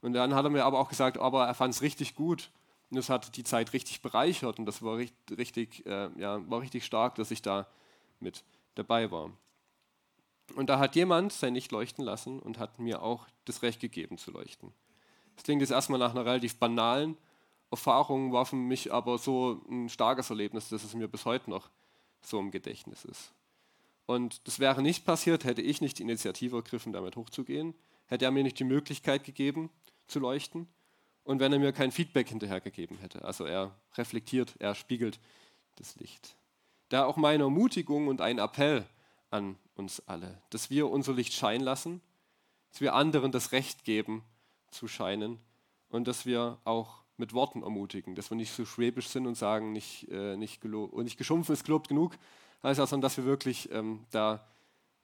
[0.00, 2.50] Und dann hat er mir aber auch gesagt, aber er fand es richtig gut
[2.90, 6.84] und es hat die Zeit richtig bereichert und das war richtig, äh, ja, war richtig
[6.84, 7.66] stark, dass ich da
[8.20, 9.30] mit dabei war.
[10.54, 14.16] Und da hat jemand sein Licht leuchten lassen und hat mir auch das Recht gegeben
[14.16, 14.72] zu leuchten.
[15.34, 17.16] Das klingt jetzt erstmal nach einer relativ banalen
[17.70, 21.68] Erfahrung, war für mich aber so ein starkes Erlebnis, dass es mir bis heute noch
[22.22, 23.32] so im Gedächtnis ist.
[24.06, 27.74] Und das wäre nicht passiert, hätte ich nicht die Initiative ergriffen, damit hochzugehen,
[28.06, 29.68] hätte er mir nicht die Möglichkeit gegeben,
[30.06, 30.68] zu leuchten
[31.24, 33.24] und wenn er mir kein Feedback hinterher gegeben hätte.
[33.24, 35.18] Also er reflektiert, er spiegelt
[35.74, 36.36] das Licht.
[36.88, 38.86] Da auch meine Ermutigung und ein Appell
[39.30, 42.00] an uns alle, dass wir unser Licht scheinen lassen,
[42.70, 44.24] dass wir anderen das Recht geben
[44.70, 45.38] zu scheinen
[45.88, 49.72] und dass wir auch mit Worten ermutigen, dass wir nicht so schwäbisch sind und sagen,
[49.72, 52.16] nicht, äh, nicht, nicht geschumpfen ist gelobt genug,
[52.62, 54.46] heißt sondern dass wir wirklich ähm, da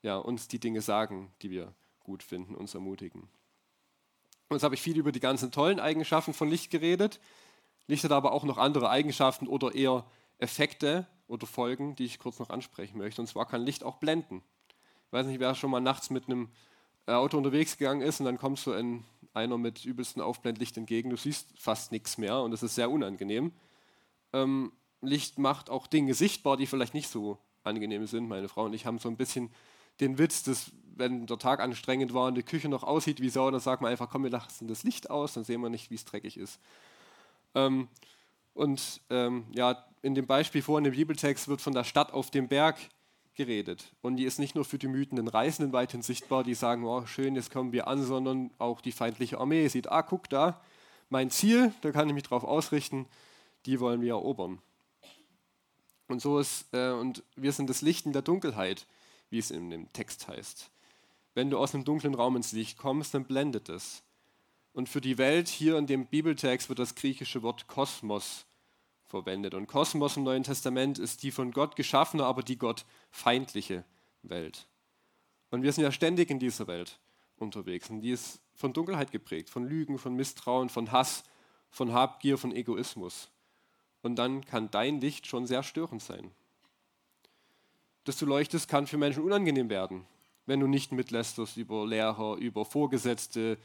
[0.01, 3.29] ja, uns die Dinge sagen, die wir gut finden, uns ermutigen.
[4.51, 7.19] Jetzt habe ich viel über die ganzen tollen Eigenschaften von Licht geredet.
[7.87, 10.05] Licht hat aber auch noch andere Eigenschaften oder eher
[10.37, 13.21] Effekte oder Folgen, die ich kurz noch ansprechen möchte.
[13.21, 14.43] Und zwar kann Licht auch blenden.
[15.07, 16.49] Ich weiß nicht, wer schon mal nachts mit einem
[17.07, 21.09] äh, Auto unterwegs gegangen ist und dann kommst du in einer mit übelsten Aufblendlicht entgegen.
[21.09, 23.51] Du siehst fast nichts mehr und das ist sehr unangenehm.
[24.31, 28.27] Ähm, Licht macht auch Dinge sichtbar, die vielleicht nicht so angenehm sind.
[28.27, 29.51] Meine Frau und ich haben so ein bisschen
[29.99, 33.49] den Witz, dass wenn der Tag anstrengend war und die Küche noch aussieht wie Sau,
[33.49, 35.95] dann sagt man einfach, komm, wir lassen das Licht aus, dann sehen wir nicht, wie
[35.95, 36.59] es dreckig ist.
[37.55, 37.87] Ähm,
[38.53, 42.29] und ähm, ja, in dem Beispiel vor in dem Bibeltext wird von der Stadt auf
[42.29, 42.77] dem Berg
[43.35, 43.91] geredet.
[44.01, 47.35] Und die ist nicht nur für die mütenden Reisenden weithin sichtbar, die sagen, oh schön,
[47.35, 50.61] jetzt kommen wir an, sondern auch die feindliche Armee sieht, ah, guck da,
[51.09, 53.07] mein Ziel, da kann ich mich drauf ausrichten,
[53.65, 54.61] die wollen wir erobern.
[56.09, 58.85] Und so ist, äh, und wir sind das Licht in der Dunkelheit,
[59.29, 60.69] wie es in dem Text heißt.
[61.33, 64.03] Wenn du aus einem dunklen Raum ins Licht kommst, dann blendet es.
[64.73, 68.45] Und für die Welt hier in dem Bibeltext wird das griechische Wort Kosmos
[69.13, 69.53] verwendet.
[69.53, 73.85] Und Kosmos im Neuen Testament ist die von Gott geschaffene, aber die Gott feindliche
[74.23, 74.65] Welt.
[75.51, 76.99] Und wir sind ja ständig in dieser Welt
[77.37, 77.91] unterwegs.
[77.91, 81.23] Und die ist von Dunkelheit geprägt, von Lügen, von Misstrauen, von Hass,
[81.69, 83.29] von Habgier, von Egoismus.
[84.01, 86.31] Und dann kann dein Licht schon sehr störend sein.
[88.05, 90.07] Dass du leuchtest, kann für Menschen unangenehm werden,
[90.47, 93.59] wenn du nicht mitlästerst über Lehrer, über Vorgesetzte,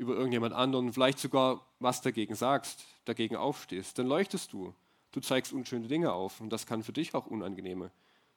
[0.00, 4.74] über irgendjemand anderen, vielleicht sogar was dagegen sagst, dagegen aufstehst, dann leuchtest du.
[5.12, 7.90] Du zeigst unschöne Dinge auf und das kann für dich auch unangenehme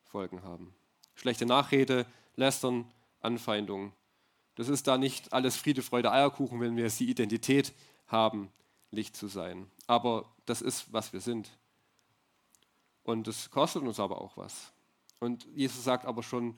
[0.03, 0.75] Folgen haben.
[1.15, 3.93] Schlechte Nachrede, Lästern, Anfeindung.
[4.55, 7.71] Das ist da nicht alles Friede, Freude, Eierkuchen, wenn wir die Identität
[8.07, 8.51] haben,
[8.91, 9.71] Licht zu sein.
[9.87, 11.49] Aber das ist, was wir sind.
[13.03, 14.73] Und es kostet uns aber auch was.
[15.21, 16.57] Und Jesus sagt aber schon,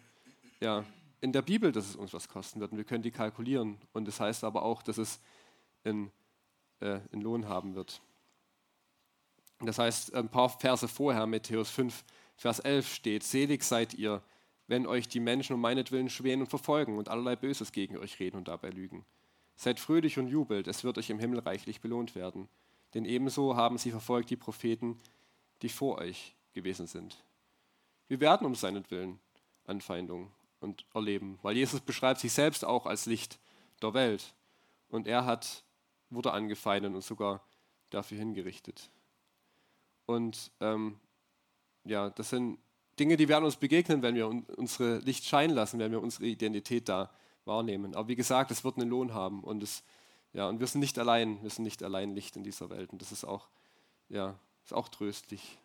[0.59, 0.83] ja,
[1.21, 2.71] in der Bibel, dass es uns was kosten wird.
[2.71, 3.77] Und wir können die kalkulieren.
[3.93, 5.19] Und das heißt aber auch, dass es
[5.83, 6.11] einen,
[6.79, 8.01] äh, einen Lohn haben wird.
[9.59, 12.03] Das heißt, ein paar Verse vorher, Matthäus 5,
[12.35, 14.21] Vers 11 steht, selig seid ihr,
[14.67, 18.37] wenn euch die Menschen um meinetwillen schweren und verfolgen und allerlei Böses gegen euch reden
[18.37, 19.05] und dabei lügen.
[19.55, 22.49] Seid fröhlich und jubelt, es wird euch im Himmel reichlich belohnt werden.
[22.93, 24.97] Denn ebenso haben sie verfolgt die Propheten,
[25.61, 27.23] die vor euch gewesen sind.
[28.07, 29.19] Wir werden um seinetwillen
[29.65, 33.39] Anfeindung und erleben, weil Jesus beschreibt sich selbst auch als Licht
[33.81, 34.33] der Welt.
[34.89, 35.63] Und er hat,
[36.09, 37.41] wurde angefeindet und sogar
[37.89, 38.89] dafür hingerichtet.
[40.05, 40.99] Und ähm,
[41.83, 42.59] ja, das sind
[42.99, 46.87] Dinge, die werden uns begegnen, wenn wir unsere Licht scheinen lassen, wenn wir unsere Identität
[46.87, 47.11] da
[47.43, 47.95] wahrnehmen.
[47.95, 49.83] Aber wie gesagt, es wird einen Lohn haben und es,
[50.33, 53.01] ja, und wir sind nicht allein, wir sind nicht allein Licht in dieser Welt und
[53.01, 53.49] das ist auch,
[54.09, 55.57] ja, ist auch tröstlich.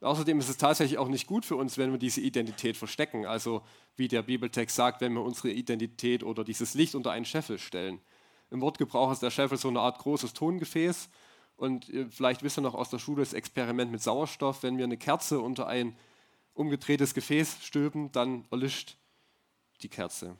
[0.00, 3.26] Außerdem ist es tatsächlich auch nicht gut für uns, wenn wir diese Identität verstecken.
[3.26, 3.62] Also
[3.96, 8.00] wie der Bibeltext sagt, wenn wir unsere Identität oder dieses Licht unter einen Scheffel stellen.
[8.50, 11.08] Im Wortgebrauch ist der Scheffel so eine Art großes Tongefäß
[11.56, 14.96] und vielleicht wisst ihr noch aus der Schule das Experiment mit Sauerstoff, wenn wir eine
[14.96, 15.96] Kerze unter ein
[16.54, 18.96] umgedrehtes Gefäß stülpen, dann erlischt
[19.82, 20.36] die Kerze.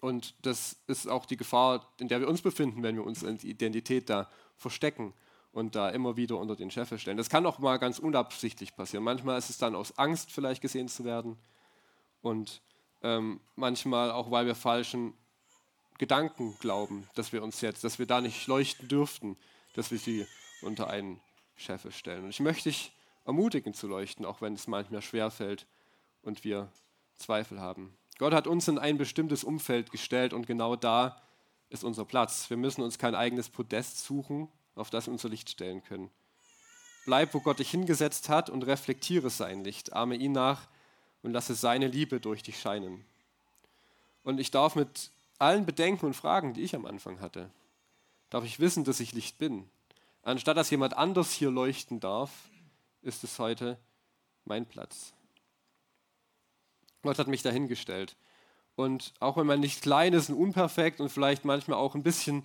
[0.00, 4.08] Und das ist auch die Gefahr, in der wir uns befinden, wenn wir unsere Identität
[4.08, 5.12] da verstecken
[5.52, 7.16] und da immer wieder unter den Scheffel stellen.
[7.16, 9.04] Das kann auch mal ganz unabsichtlich passieren.
[9.04, 11.36] Manchmal ist es dann aus Angst vielleicht gesehen zu werden
[12.22, 12.62] und
[13.02, 15.14] ähm, manchmal auch, weil wir falschen
[15.98, 19.36] Gedanken glauben, dass wir uns jetzt, dass wir da nicht leuchten dürften,
[19.74, 20.26] dass wir sie
[20.62, 21.20] unter einen
[21.56, 22.24] Scheffel stellen.
[22.24, 22.92] Und ich möchte dich
[23.24, 25.66] ermutigen zu leuchten, auch wenn es manchmal schwer fällt
[26.22, 26.70] und wir
[27.16, 27.96] Zweifel haben.
[28.18, 31.22] Gott hat uns in ein bestimmtes Umfeld gestellt und genau da
[31.68, 32.50] ist unser Platz.
[32.50, 34.48] Wir müssen uns kein eigenes Podest suchen,
[34.80, 36.10] auf das wir unser Licht stellen können.
[37.06, 39.92] Bleib, wo Gott dich hingesetzt hat und reflektiere sein Licht.
[39.92, 40.68] Arme ihn nach
[41.22, 43.04] und lasse seine Liebe durch dich scheinen.
[44.22, 47.50] Und ich darf mit allen Bedenken und Fragen, die ich am Anfang hatte,
[48.28, 49.68] darf ich wissen, dass ich Licht bin.
[50.22, 52.30] Anstatt dass jemand anders hier leuchten darf,
[53.02, 53.78] ist es heute
[54.44, 55.14] mein Platz.
[57.02, 58.16] Gott hat mich dahingestellt.
[58.76, 62.44] Und auch wenn man nicht klein ist und unperfekt und vielleicht manchmal auch ein bisschen,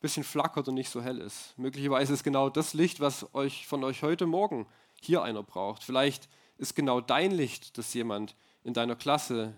[0.00, 3.82] bisschen flackert und nicht so hell ist, möglicherweise ist genau das Licht, was euch von
[3.84, 4.66] euch heute Morgen
[5.00, 5.82] hier einer braucht.
[5.82, 9.54] Vielleicht ist genau dein Licht, das jemand in deiner Klasse,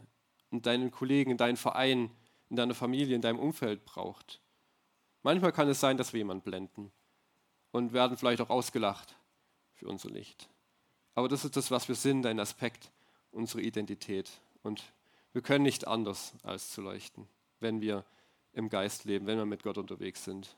[0.51, 2.11] in deinen Kollegen, in deinem Verein
[2.51, 4.41] in deiner Familie, in deinem Umfeld braucht.
[5.23, 6.93] Manchmal kann es sein, dass wir jemanden blenden
[7.71, 9.17] und werden vielleicht auch ausgelacht
[9.73, 10.49] für unser Licht.
[11.15, 12.91] Aber das ist das, was wir sind, ein Aspekt
[13.31, 14.31] unserer Identität.
[14.63, 14.83] Und
[15.33, 17.29] wir können nicht anders als zu leuchten,
[17.61, 18.05] wenn wir
[18.53, 20.57] im Geist leben, wenn wir mit Gott unterwegs sind.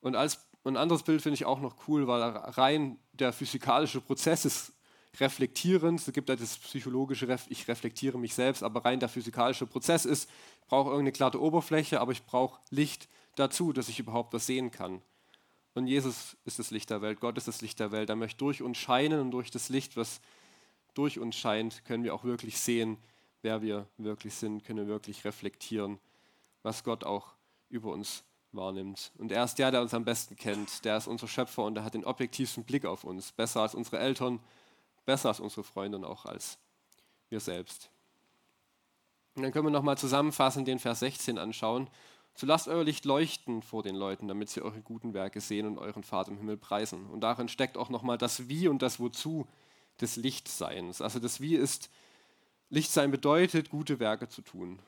[0.00, 4.44] Und als ein anderes Bild finde ich auch noch cool, weil rein der physikalische Prozess
[4.44, 4.72] ist
[5.20, 6.00] reflektierend.
[6.00, 10.28] Es gibt ja das psychologische, ich reflektiere mich selbst, aber rein der physikalische Prozess ist,
[10.60, 14.70] ich brauche irgendeine glatte Oberfläche, aber ich brauche Licht dazu, dass ich überhaupt was sehen
[14.70, 15.02] kann.
[15.74, 18.08] Und Jesus ist das Licht der Welt, Gott ist das Licht der Welt.
[18.08, 20.20] Er möchte durch uns scheinen und durch das Licht, was
[20.94, 22.96] durch uns scheint, können wir auch wirklich sehen,
[23.42, 25.98] wer wir wirklich sind, können wir wirklich reflektieren,
[26.64, 27.34] was Gott auch
[27.68, 29.12] über uns wahrnimmt.
[29.18, 30.84] Und er ist der, der uns am besten kennt.
[30.84, 33.30] Der ist unser Schöpfer und er hat den objektivsten Blick auf uns.
[33.32, 34.40] Besser als unsere Eltern,
[35.04, 36.58] besser als unsere Freunde und auch als
[37.28, 37.90] wir selbst.
[39.36, 41.88] Und dann können wir nochmal zusammenfassend den Vers 16 anschauen.
[42.36, 45.78] So lasst euer Licht leuchten vor den Leuten, damit sie eure guten Werke sehen und
[45.78, 47.06] euren Vater im Himmel preisen.
[47.10, 49.46] Und darin steckt auch nochmal das Wie und das Wozu
[50.00, 51.00] des Lichtseins.
[51.00, 51.90] Also das Wie ist
[52.70, 54.80] Licht sein bedeutet, gute Werke zu tun.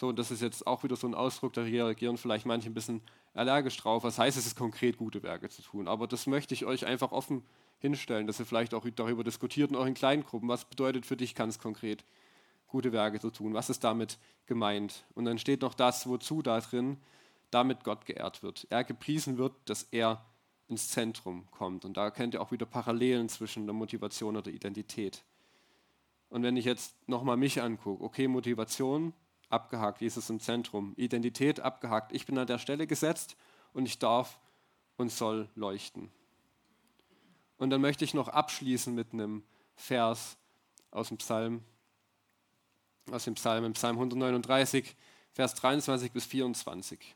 [0.00, 2.72] So, und das ist jetzt auch wieder so ein Ausdruck, da reagieren vielleicht manche ein
[2.72, 3.02] bisschen
[3.34, 4.02] allergisch drauf.
[4.02, 5.88] Was heißt es, ist konkret gute Werke zu tun?
[5.88, 7.44] Aber das möchte ich euch einfach offen
[7.80, 10.48] hinstellen, dass ihr vielleicht auch darüber diskutiert in euren Kleingruppen.
[10.48, 12.02] Was bedeutet für dich ganz konkret,
[12.66, 13.52] gute Werke zu tun?
[13.52, 15.04] Was ist damit gemeint?
[15.14, 16.96] Und dann steht noch das, wozu da drin,
[17.50, 18.66] damit Gott geehrt wird.
[18.70, 20.24] Er gepriesen wird, dass er
[20.66, 21.84] ins Zentrum kommt.
[21.84, 25.22] Und da kennt ihr auch wieder Parallelen zwischen der Motivation und der Identität.
[26.30, 29.12] Und wenn ich jetzt nochmal mich angucke, okay, Motivation,
[29.50, 33.36] abgehakt, Jesus im Zentrum, Identität abgehakt, ich bin an der Stelle gesetzt
[33.72, 34.38] und ich darf
[34.96, 36.10] und soll leuchten.
[37.58, 39.42] Und dann möchte ich noch abschließen mit einem
[39.74, 40.38] Vers
[40.90, 41.62] aus dem Psalm,
[43.10, 44.96] aus dem Psalm, im Psalm 139,
[45.32, 47.14] Vers 23 bis 24,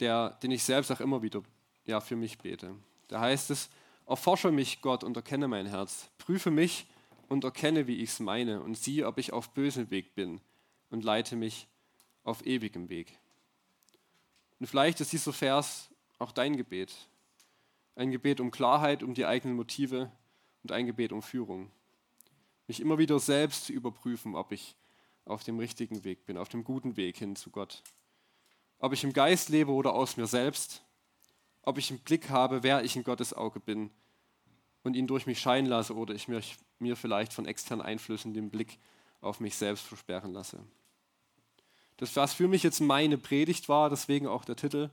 [0.00, 1.42] der, den ich selbst auch immer wieder
[1.84, 2.74] ja, für mich bete.
[3.08, 3.70] Da heißt es,
[4.06, 6.10] erforsche mich, Gott, und erkenne mein Herz.
[6.18, 6.86] Prüfe mich
[7.28, 10.40] und erkenne, wie ich es meine, und siehe, ob ich auf bösem Weg bin,
[10.90, 11.68] und leite mich
[12.24, 13.18] auf ewigem Weg.
[14.58, 16.94] Und vielleicht ist dieser Vers auch dein Gebet.
[17.94, 20.10] Ein Gebet um Klarheit, um die eigenen Motive
[20.62, 21.70] und ein Gebet um Führung.
[22.66, 24.76] Mich immer wieder selbst zu überprüfen, ob ich
[25.24, 27.82] auf dem richtigen Weg bin, auf dem guten Weg hin zu Gott.
[28.78, 30.82] Ob ich im Geist lebe oder aus mir selbst
[31.66, 33.90] ob ich im Blick habe, wer ich in Gottes Auge bin
[34.84, 38.50] und ihn durch mich scheinen lasse oder ich mich, mir vielleicht von externen Einflüssen den
[38.50, 38.78] Blick
[39.20, 40.58] auf mich selbst versperren lasse.
[41.96, 44.90] Das, was für mich jetzt meine Predigt war, deswegen auch der Titel,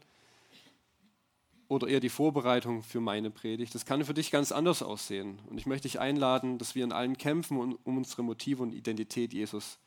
[1.68, 5.40] oder eher die Vorbereitung für meine Predigt, das kann für dich ganz anders aussehen.
[5.50, 9.34] Und ich möchte dich einladen, dass wir in allen kämpfen um unsere Motive und Identität
[9.34, 9.80] Jesus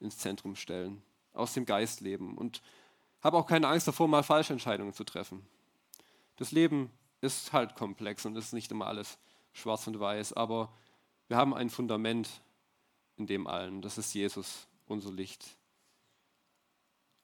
[0.00, 1.02] ins Zentrum stellen,
[1.32, 2.36] aus dem Geist leben.
[2.36, 2.62] Und
[3.22, 5.44] habe auch keine Angst davor, mal falsche Entscheidungen zu treffen.
[6.36, 9.18] Das Leben ist halt komplex und ist nicht immer alles
[9.52, 10.72] schwarz und weiß, aber
[11.28, 12.28] wir haben ein Fundament
[13.22, 13.82] in dem allen.
[13.82, 15.56] Das ist Jesus, unser Licht.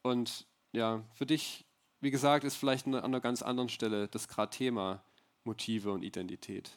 [0.03, 1.65] Und ja, für dich,
[2.01, 5.03] wie gesagt, ist vielleicht an einer ganz anderen Stelle das gerade Thema
[5.45, 6.71] Motive und Identität.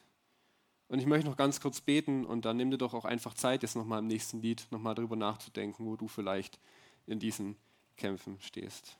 [0.88, 3.62] Und ich möchte noch ganz kurz beten und dann nimm dir doch auch einfach Zeit,
[3.62, 6.58] jetzt nochmal im nächsten Lied nochmal darüber nachzudenken, wo du vielleicht
[7.06, 7.56] in diesen
[7.96, 8.96] Kämpfen stehst.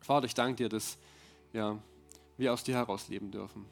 [0.00, 0.98] Vater, ich danke dir, dass
[1.52, 1.78] ja,
[2.36, 3.64] wir aus dir heraus leben dürfen.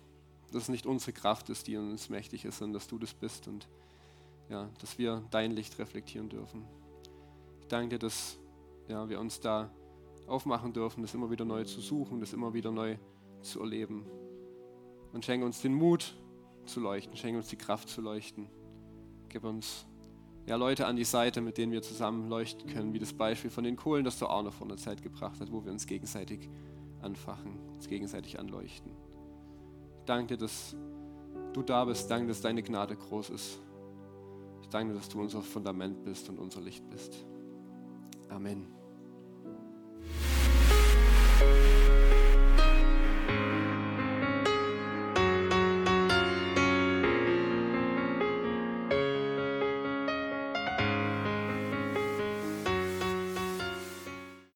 [0.52, 3.48] Dass es nicht unsere Kraft ist, die uns mächtig ist, sondern dass du das bist
[3.48, 3.66] und
[4.48, 6.64] ja, dass wir dein Licht reflektieren dürfen.
[7.60, 8.38] Ich danke dir, dass
[8.88, 9.70] ja, wir uns da
[10.26, 12.96] aufmachen dürfen, das immer wieder neu zu suchen, das immer wieder neu
[13.42, 14.06] zu erleben.
[15.12, 16.14] Und schenke uns den Mut
[16.66, 18.48] zu leuchten, schenke uns die Kraft zu leuchten.
[19.28, 19.86] Gib uns
[20.46, 23.64] ja, Leute an die Seite, mit denen wir zusammen leuchten können, wie das Beispiel von
[23.64, 26.48] den Kohlen, das der Arno vor einer Zeit gebracht hat, wo wir uns gegenseitig
[27.00, 28.92] anfachen, uns gegenseitig anleuchten.
[30.04, 30.76] Danke dir, dass
[31.52, 32.10] du da bist.
[32.10, 33.58] Danke, dass deine Gnade groß ist.
[34.64, 37.26] Ich danke dir, dass du unser Fundament bist und unser Licht bist.
[38.30, 38.66] Amen.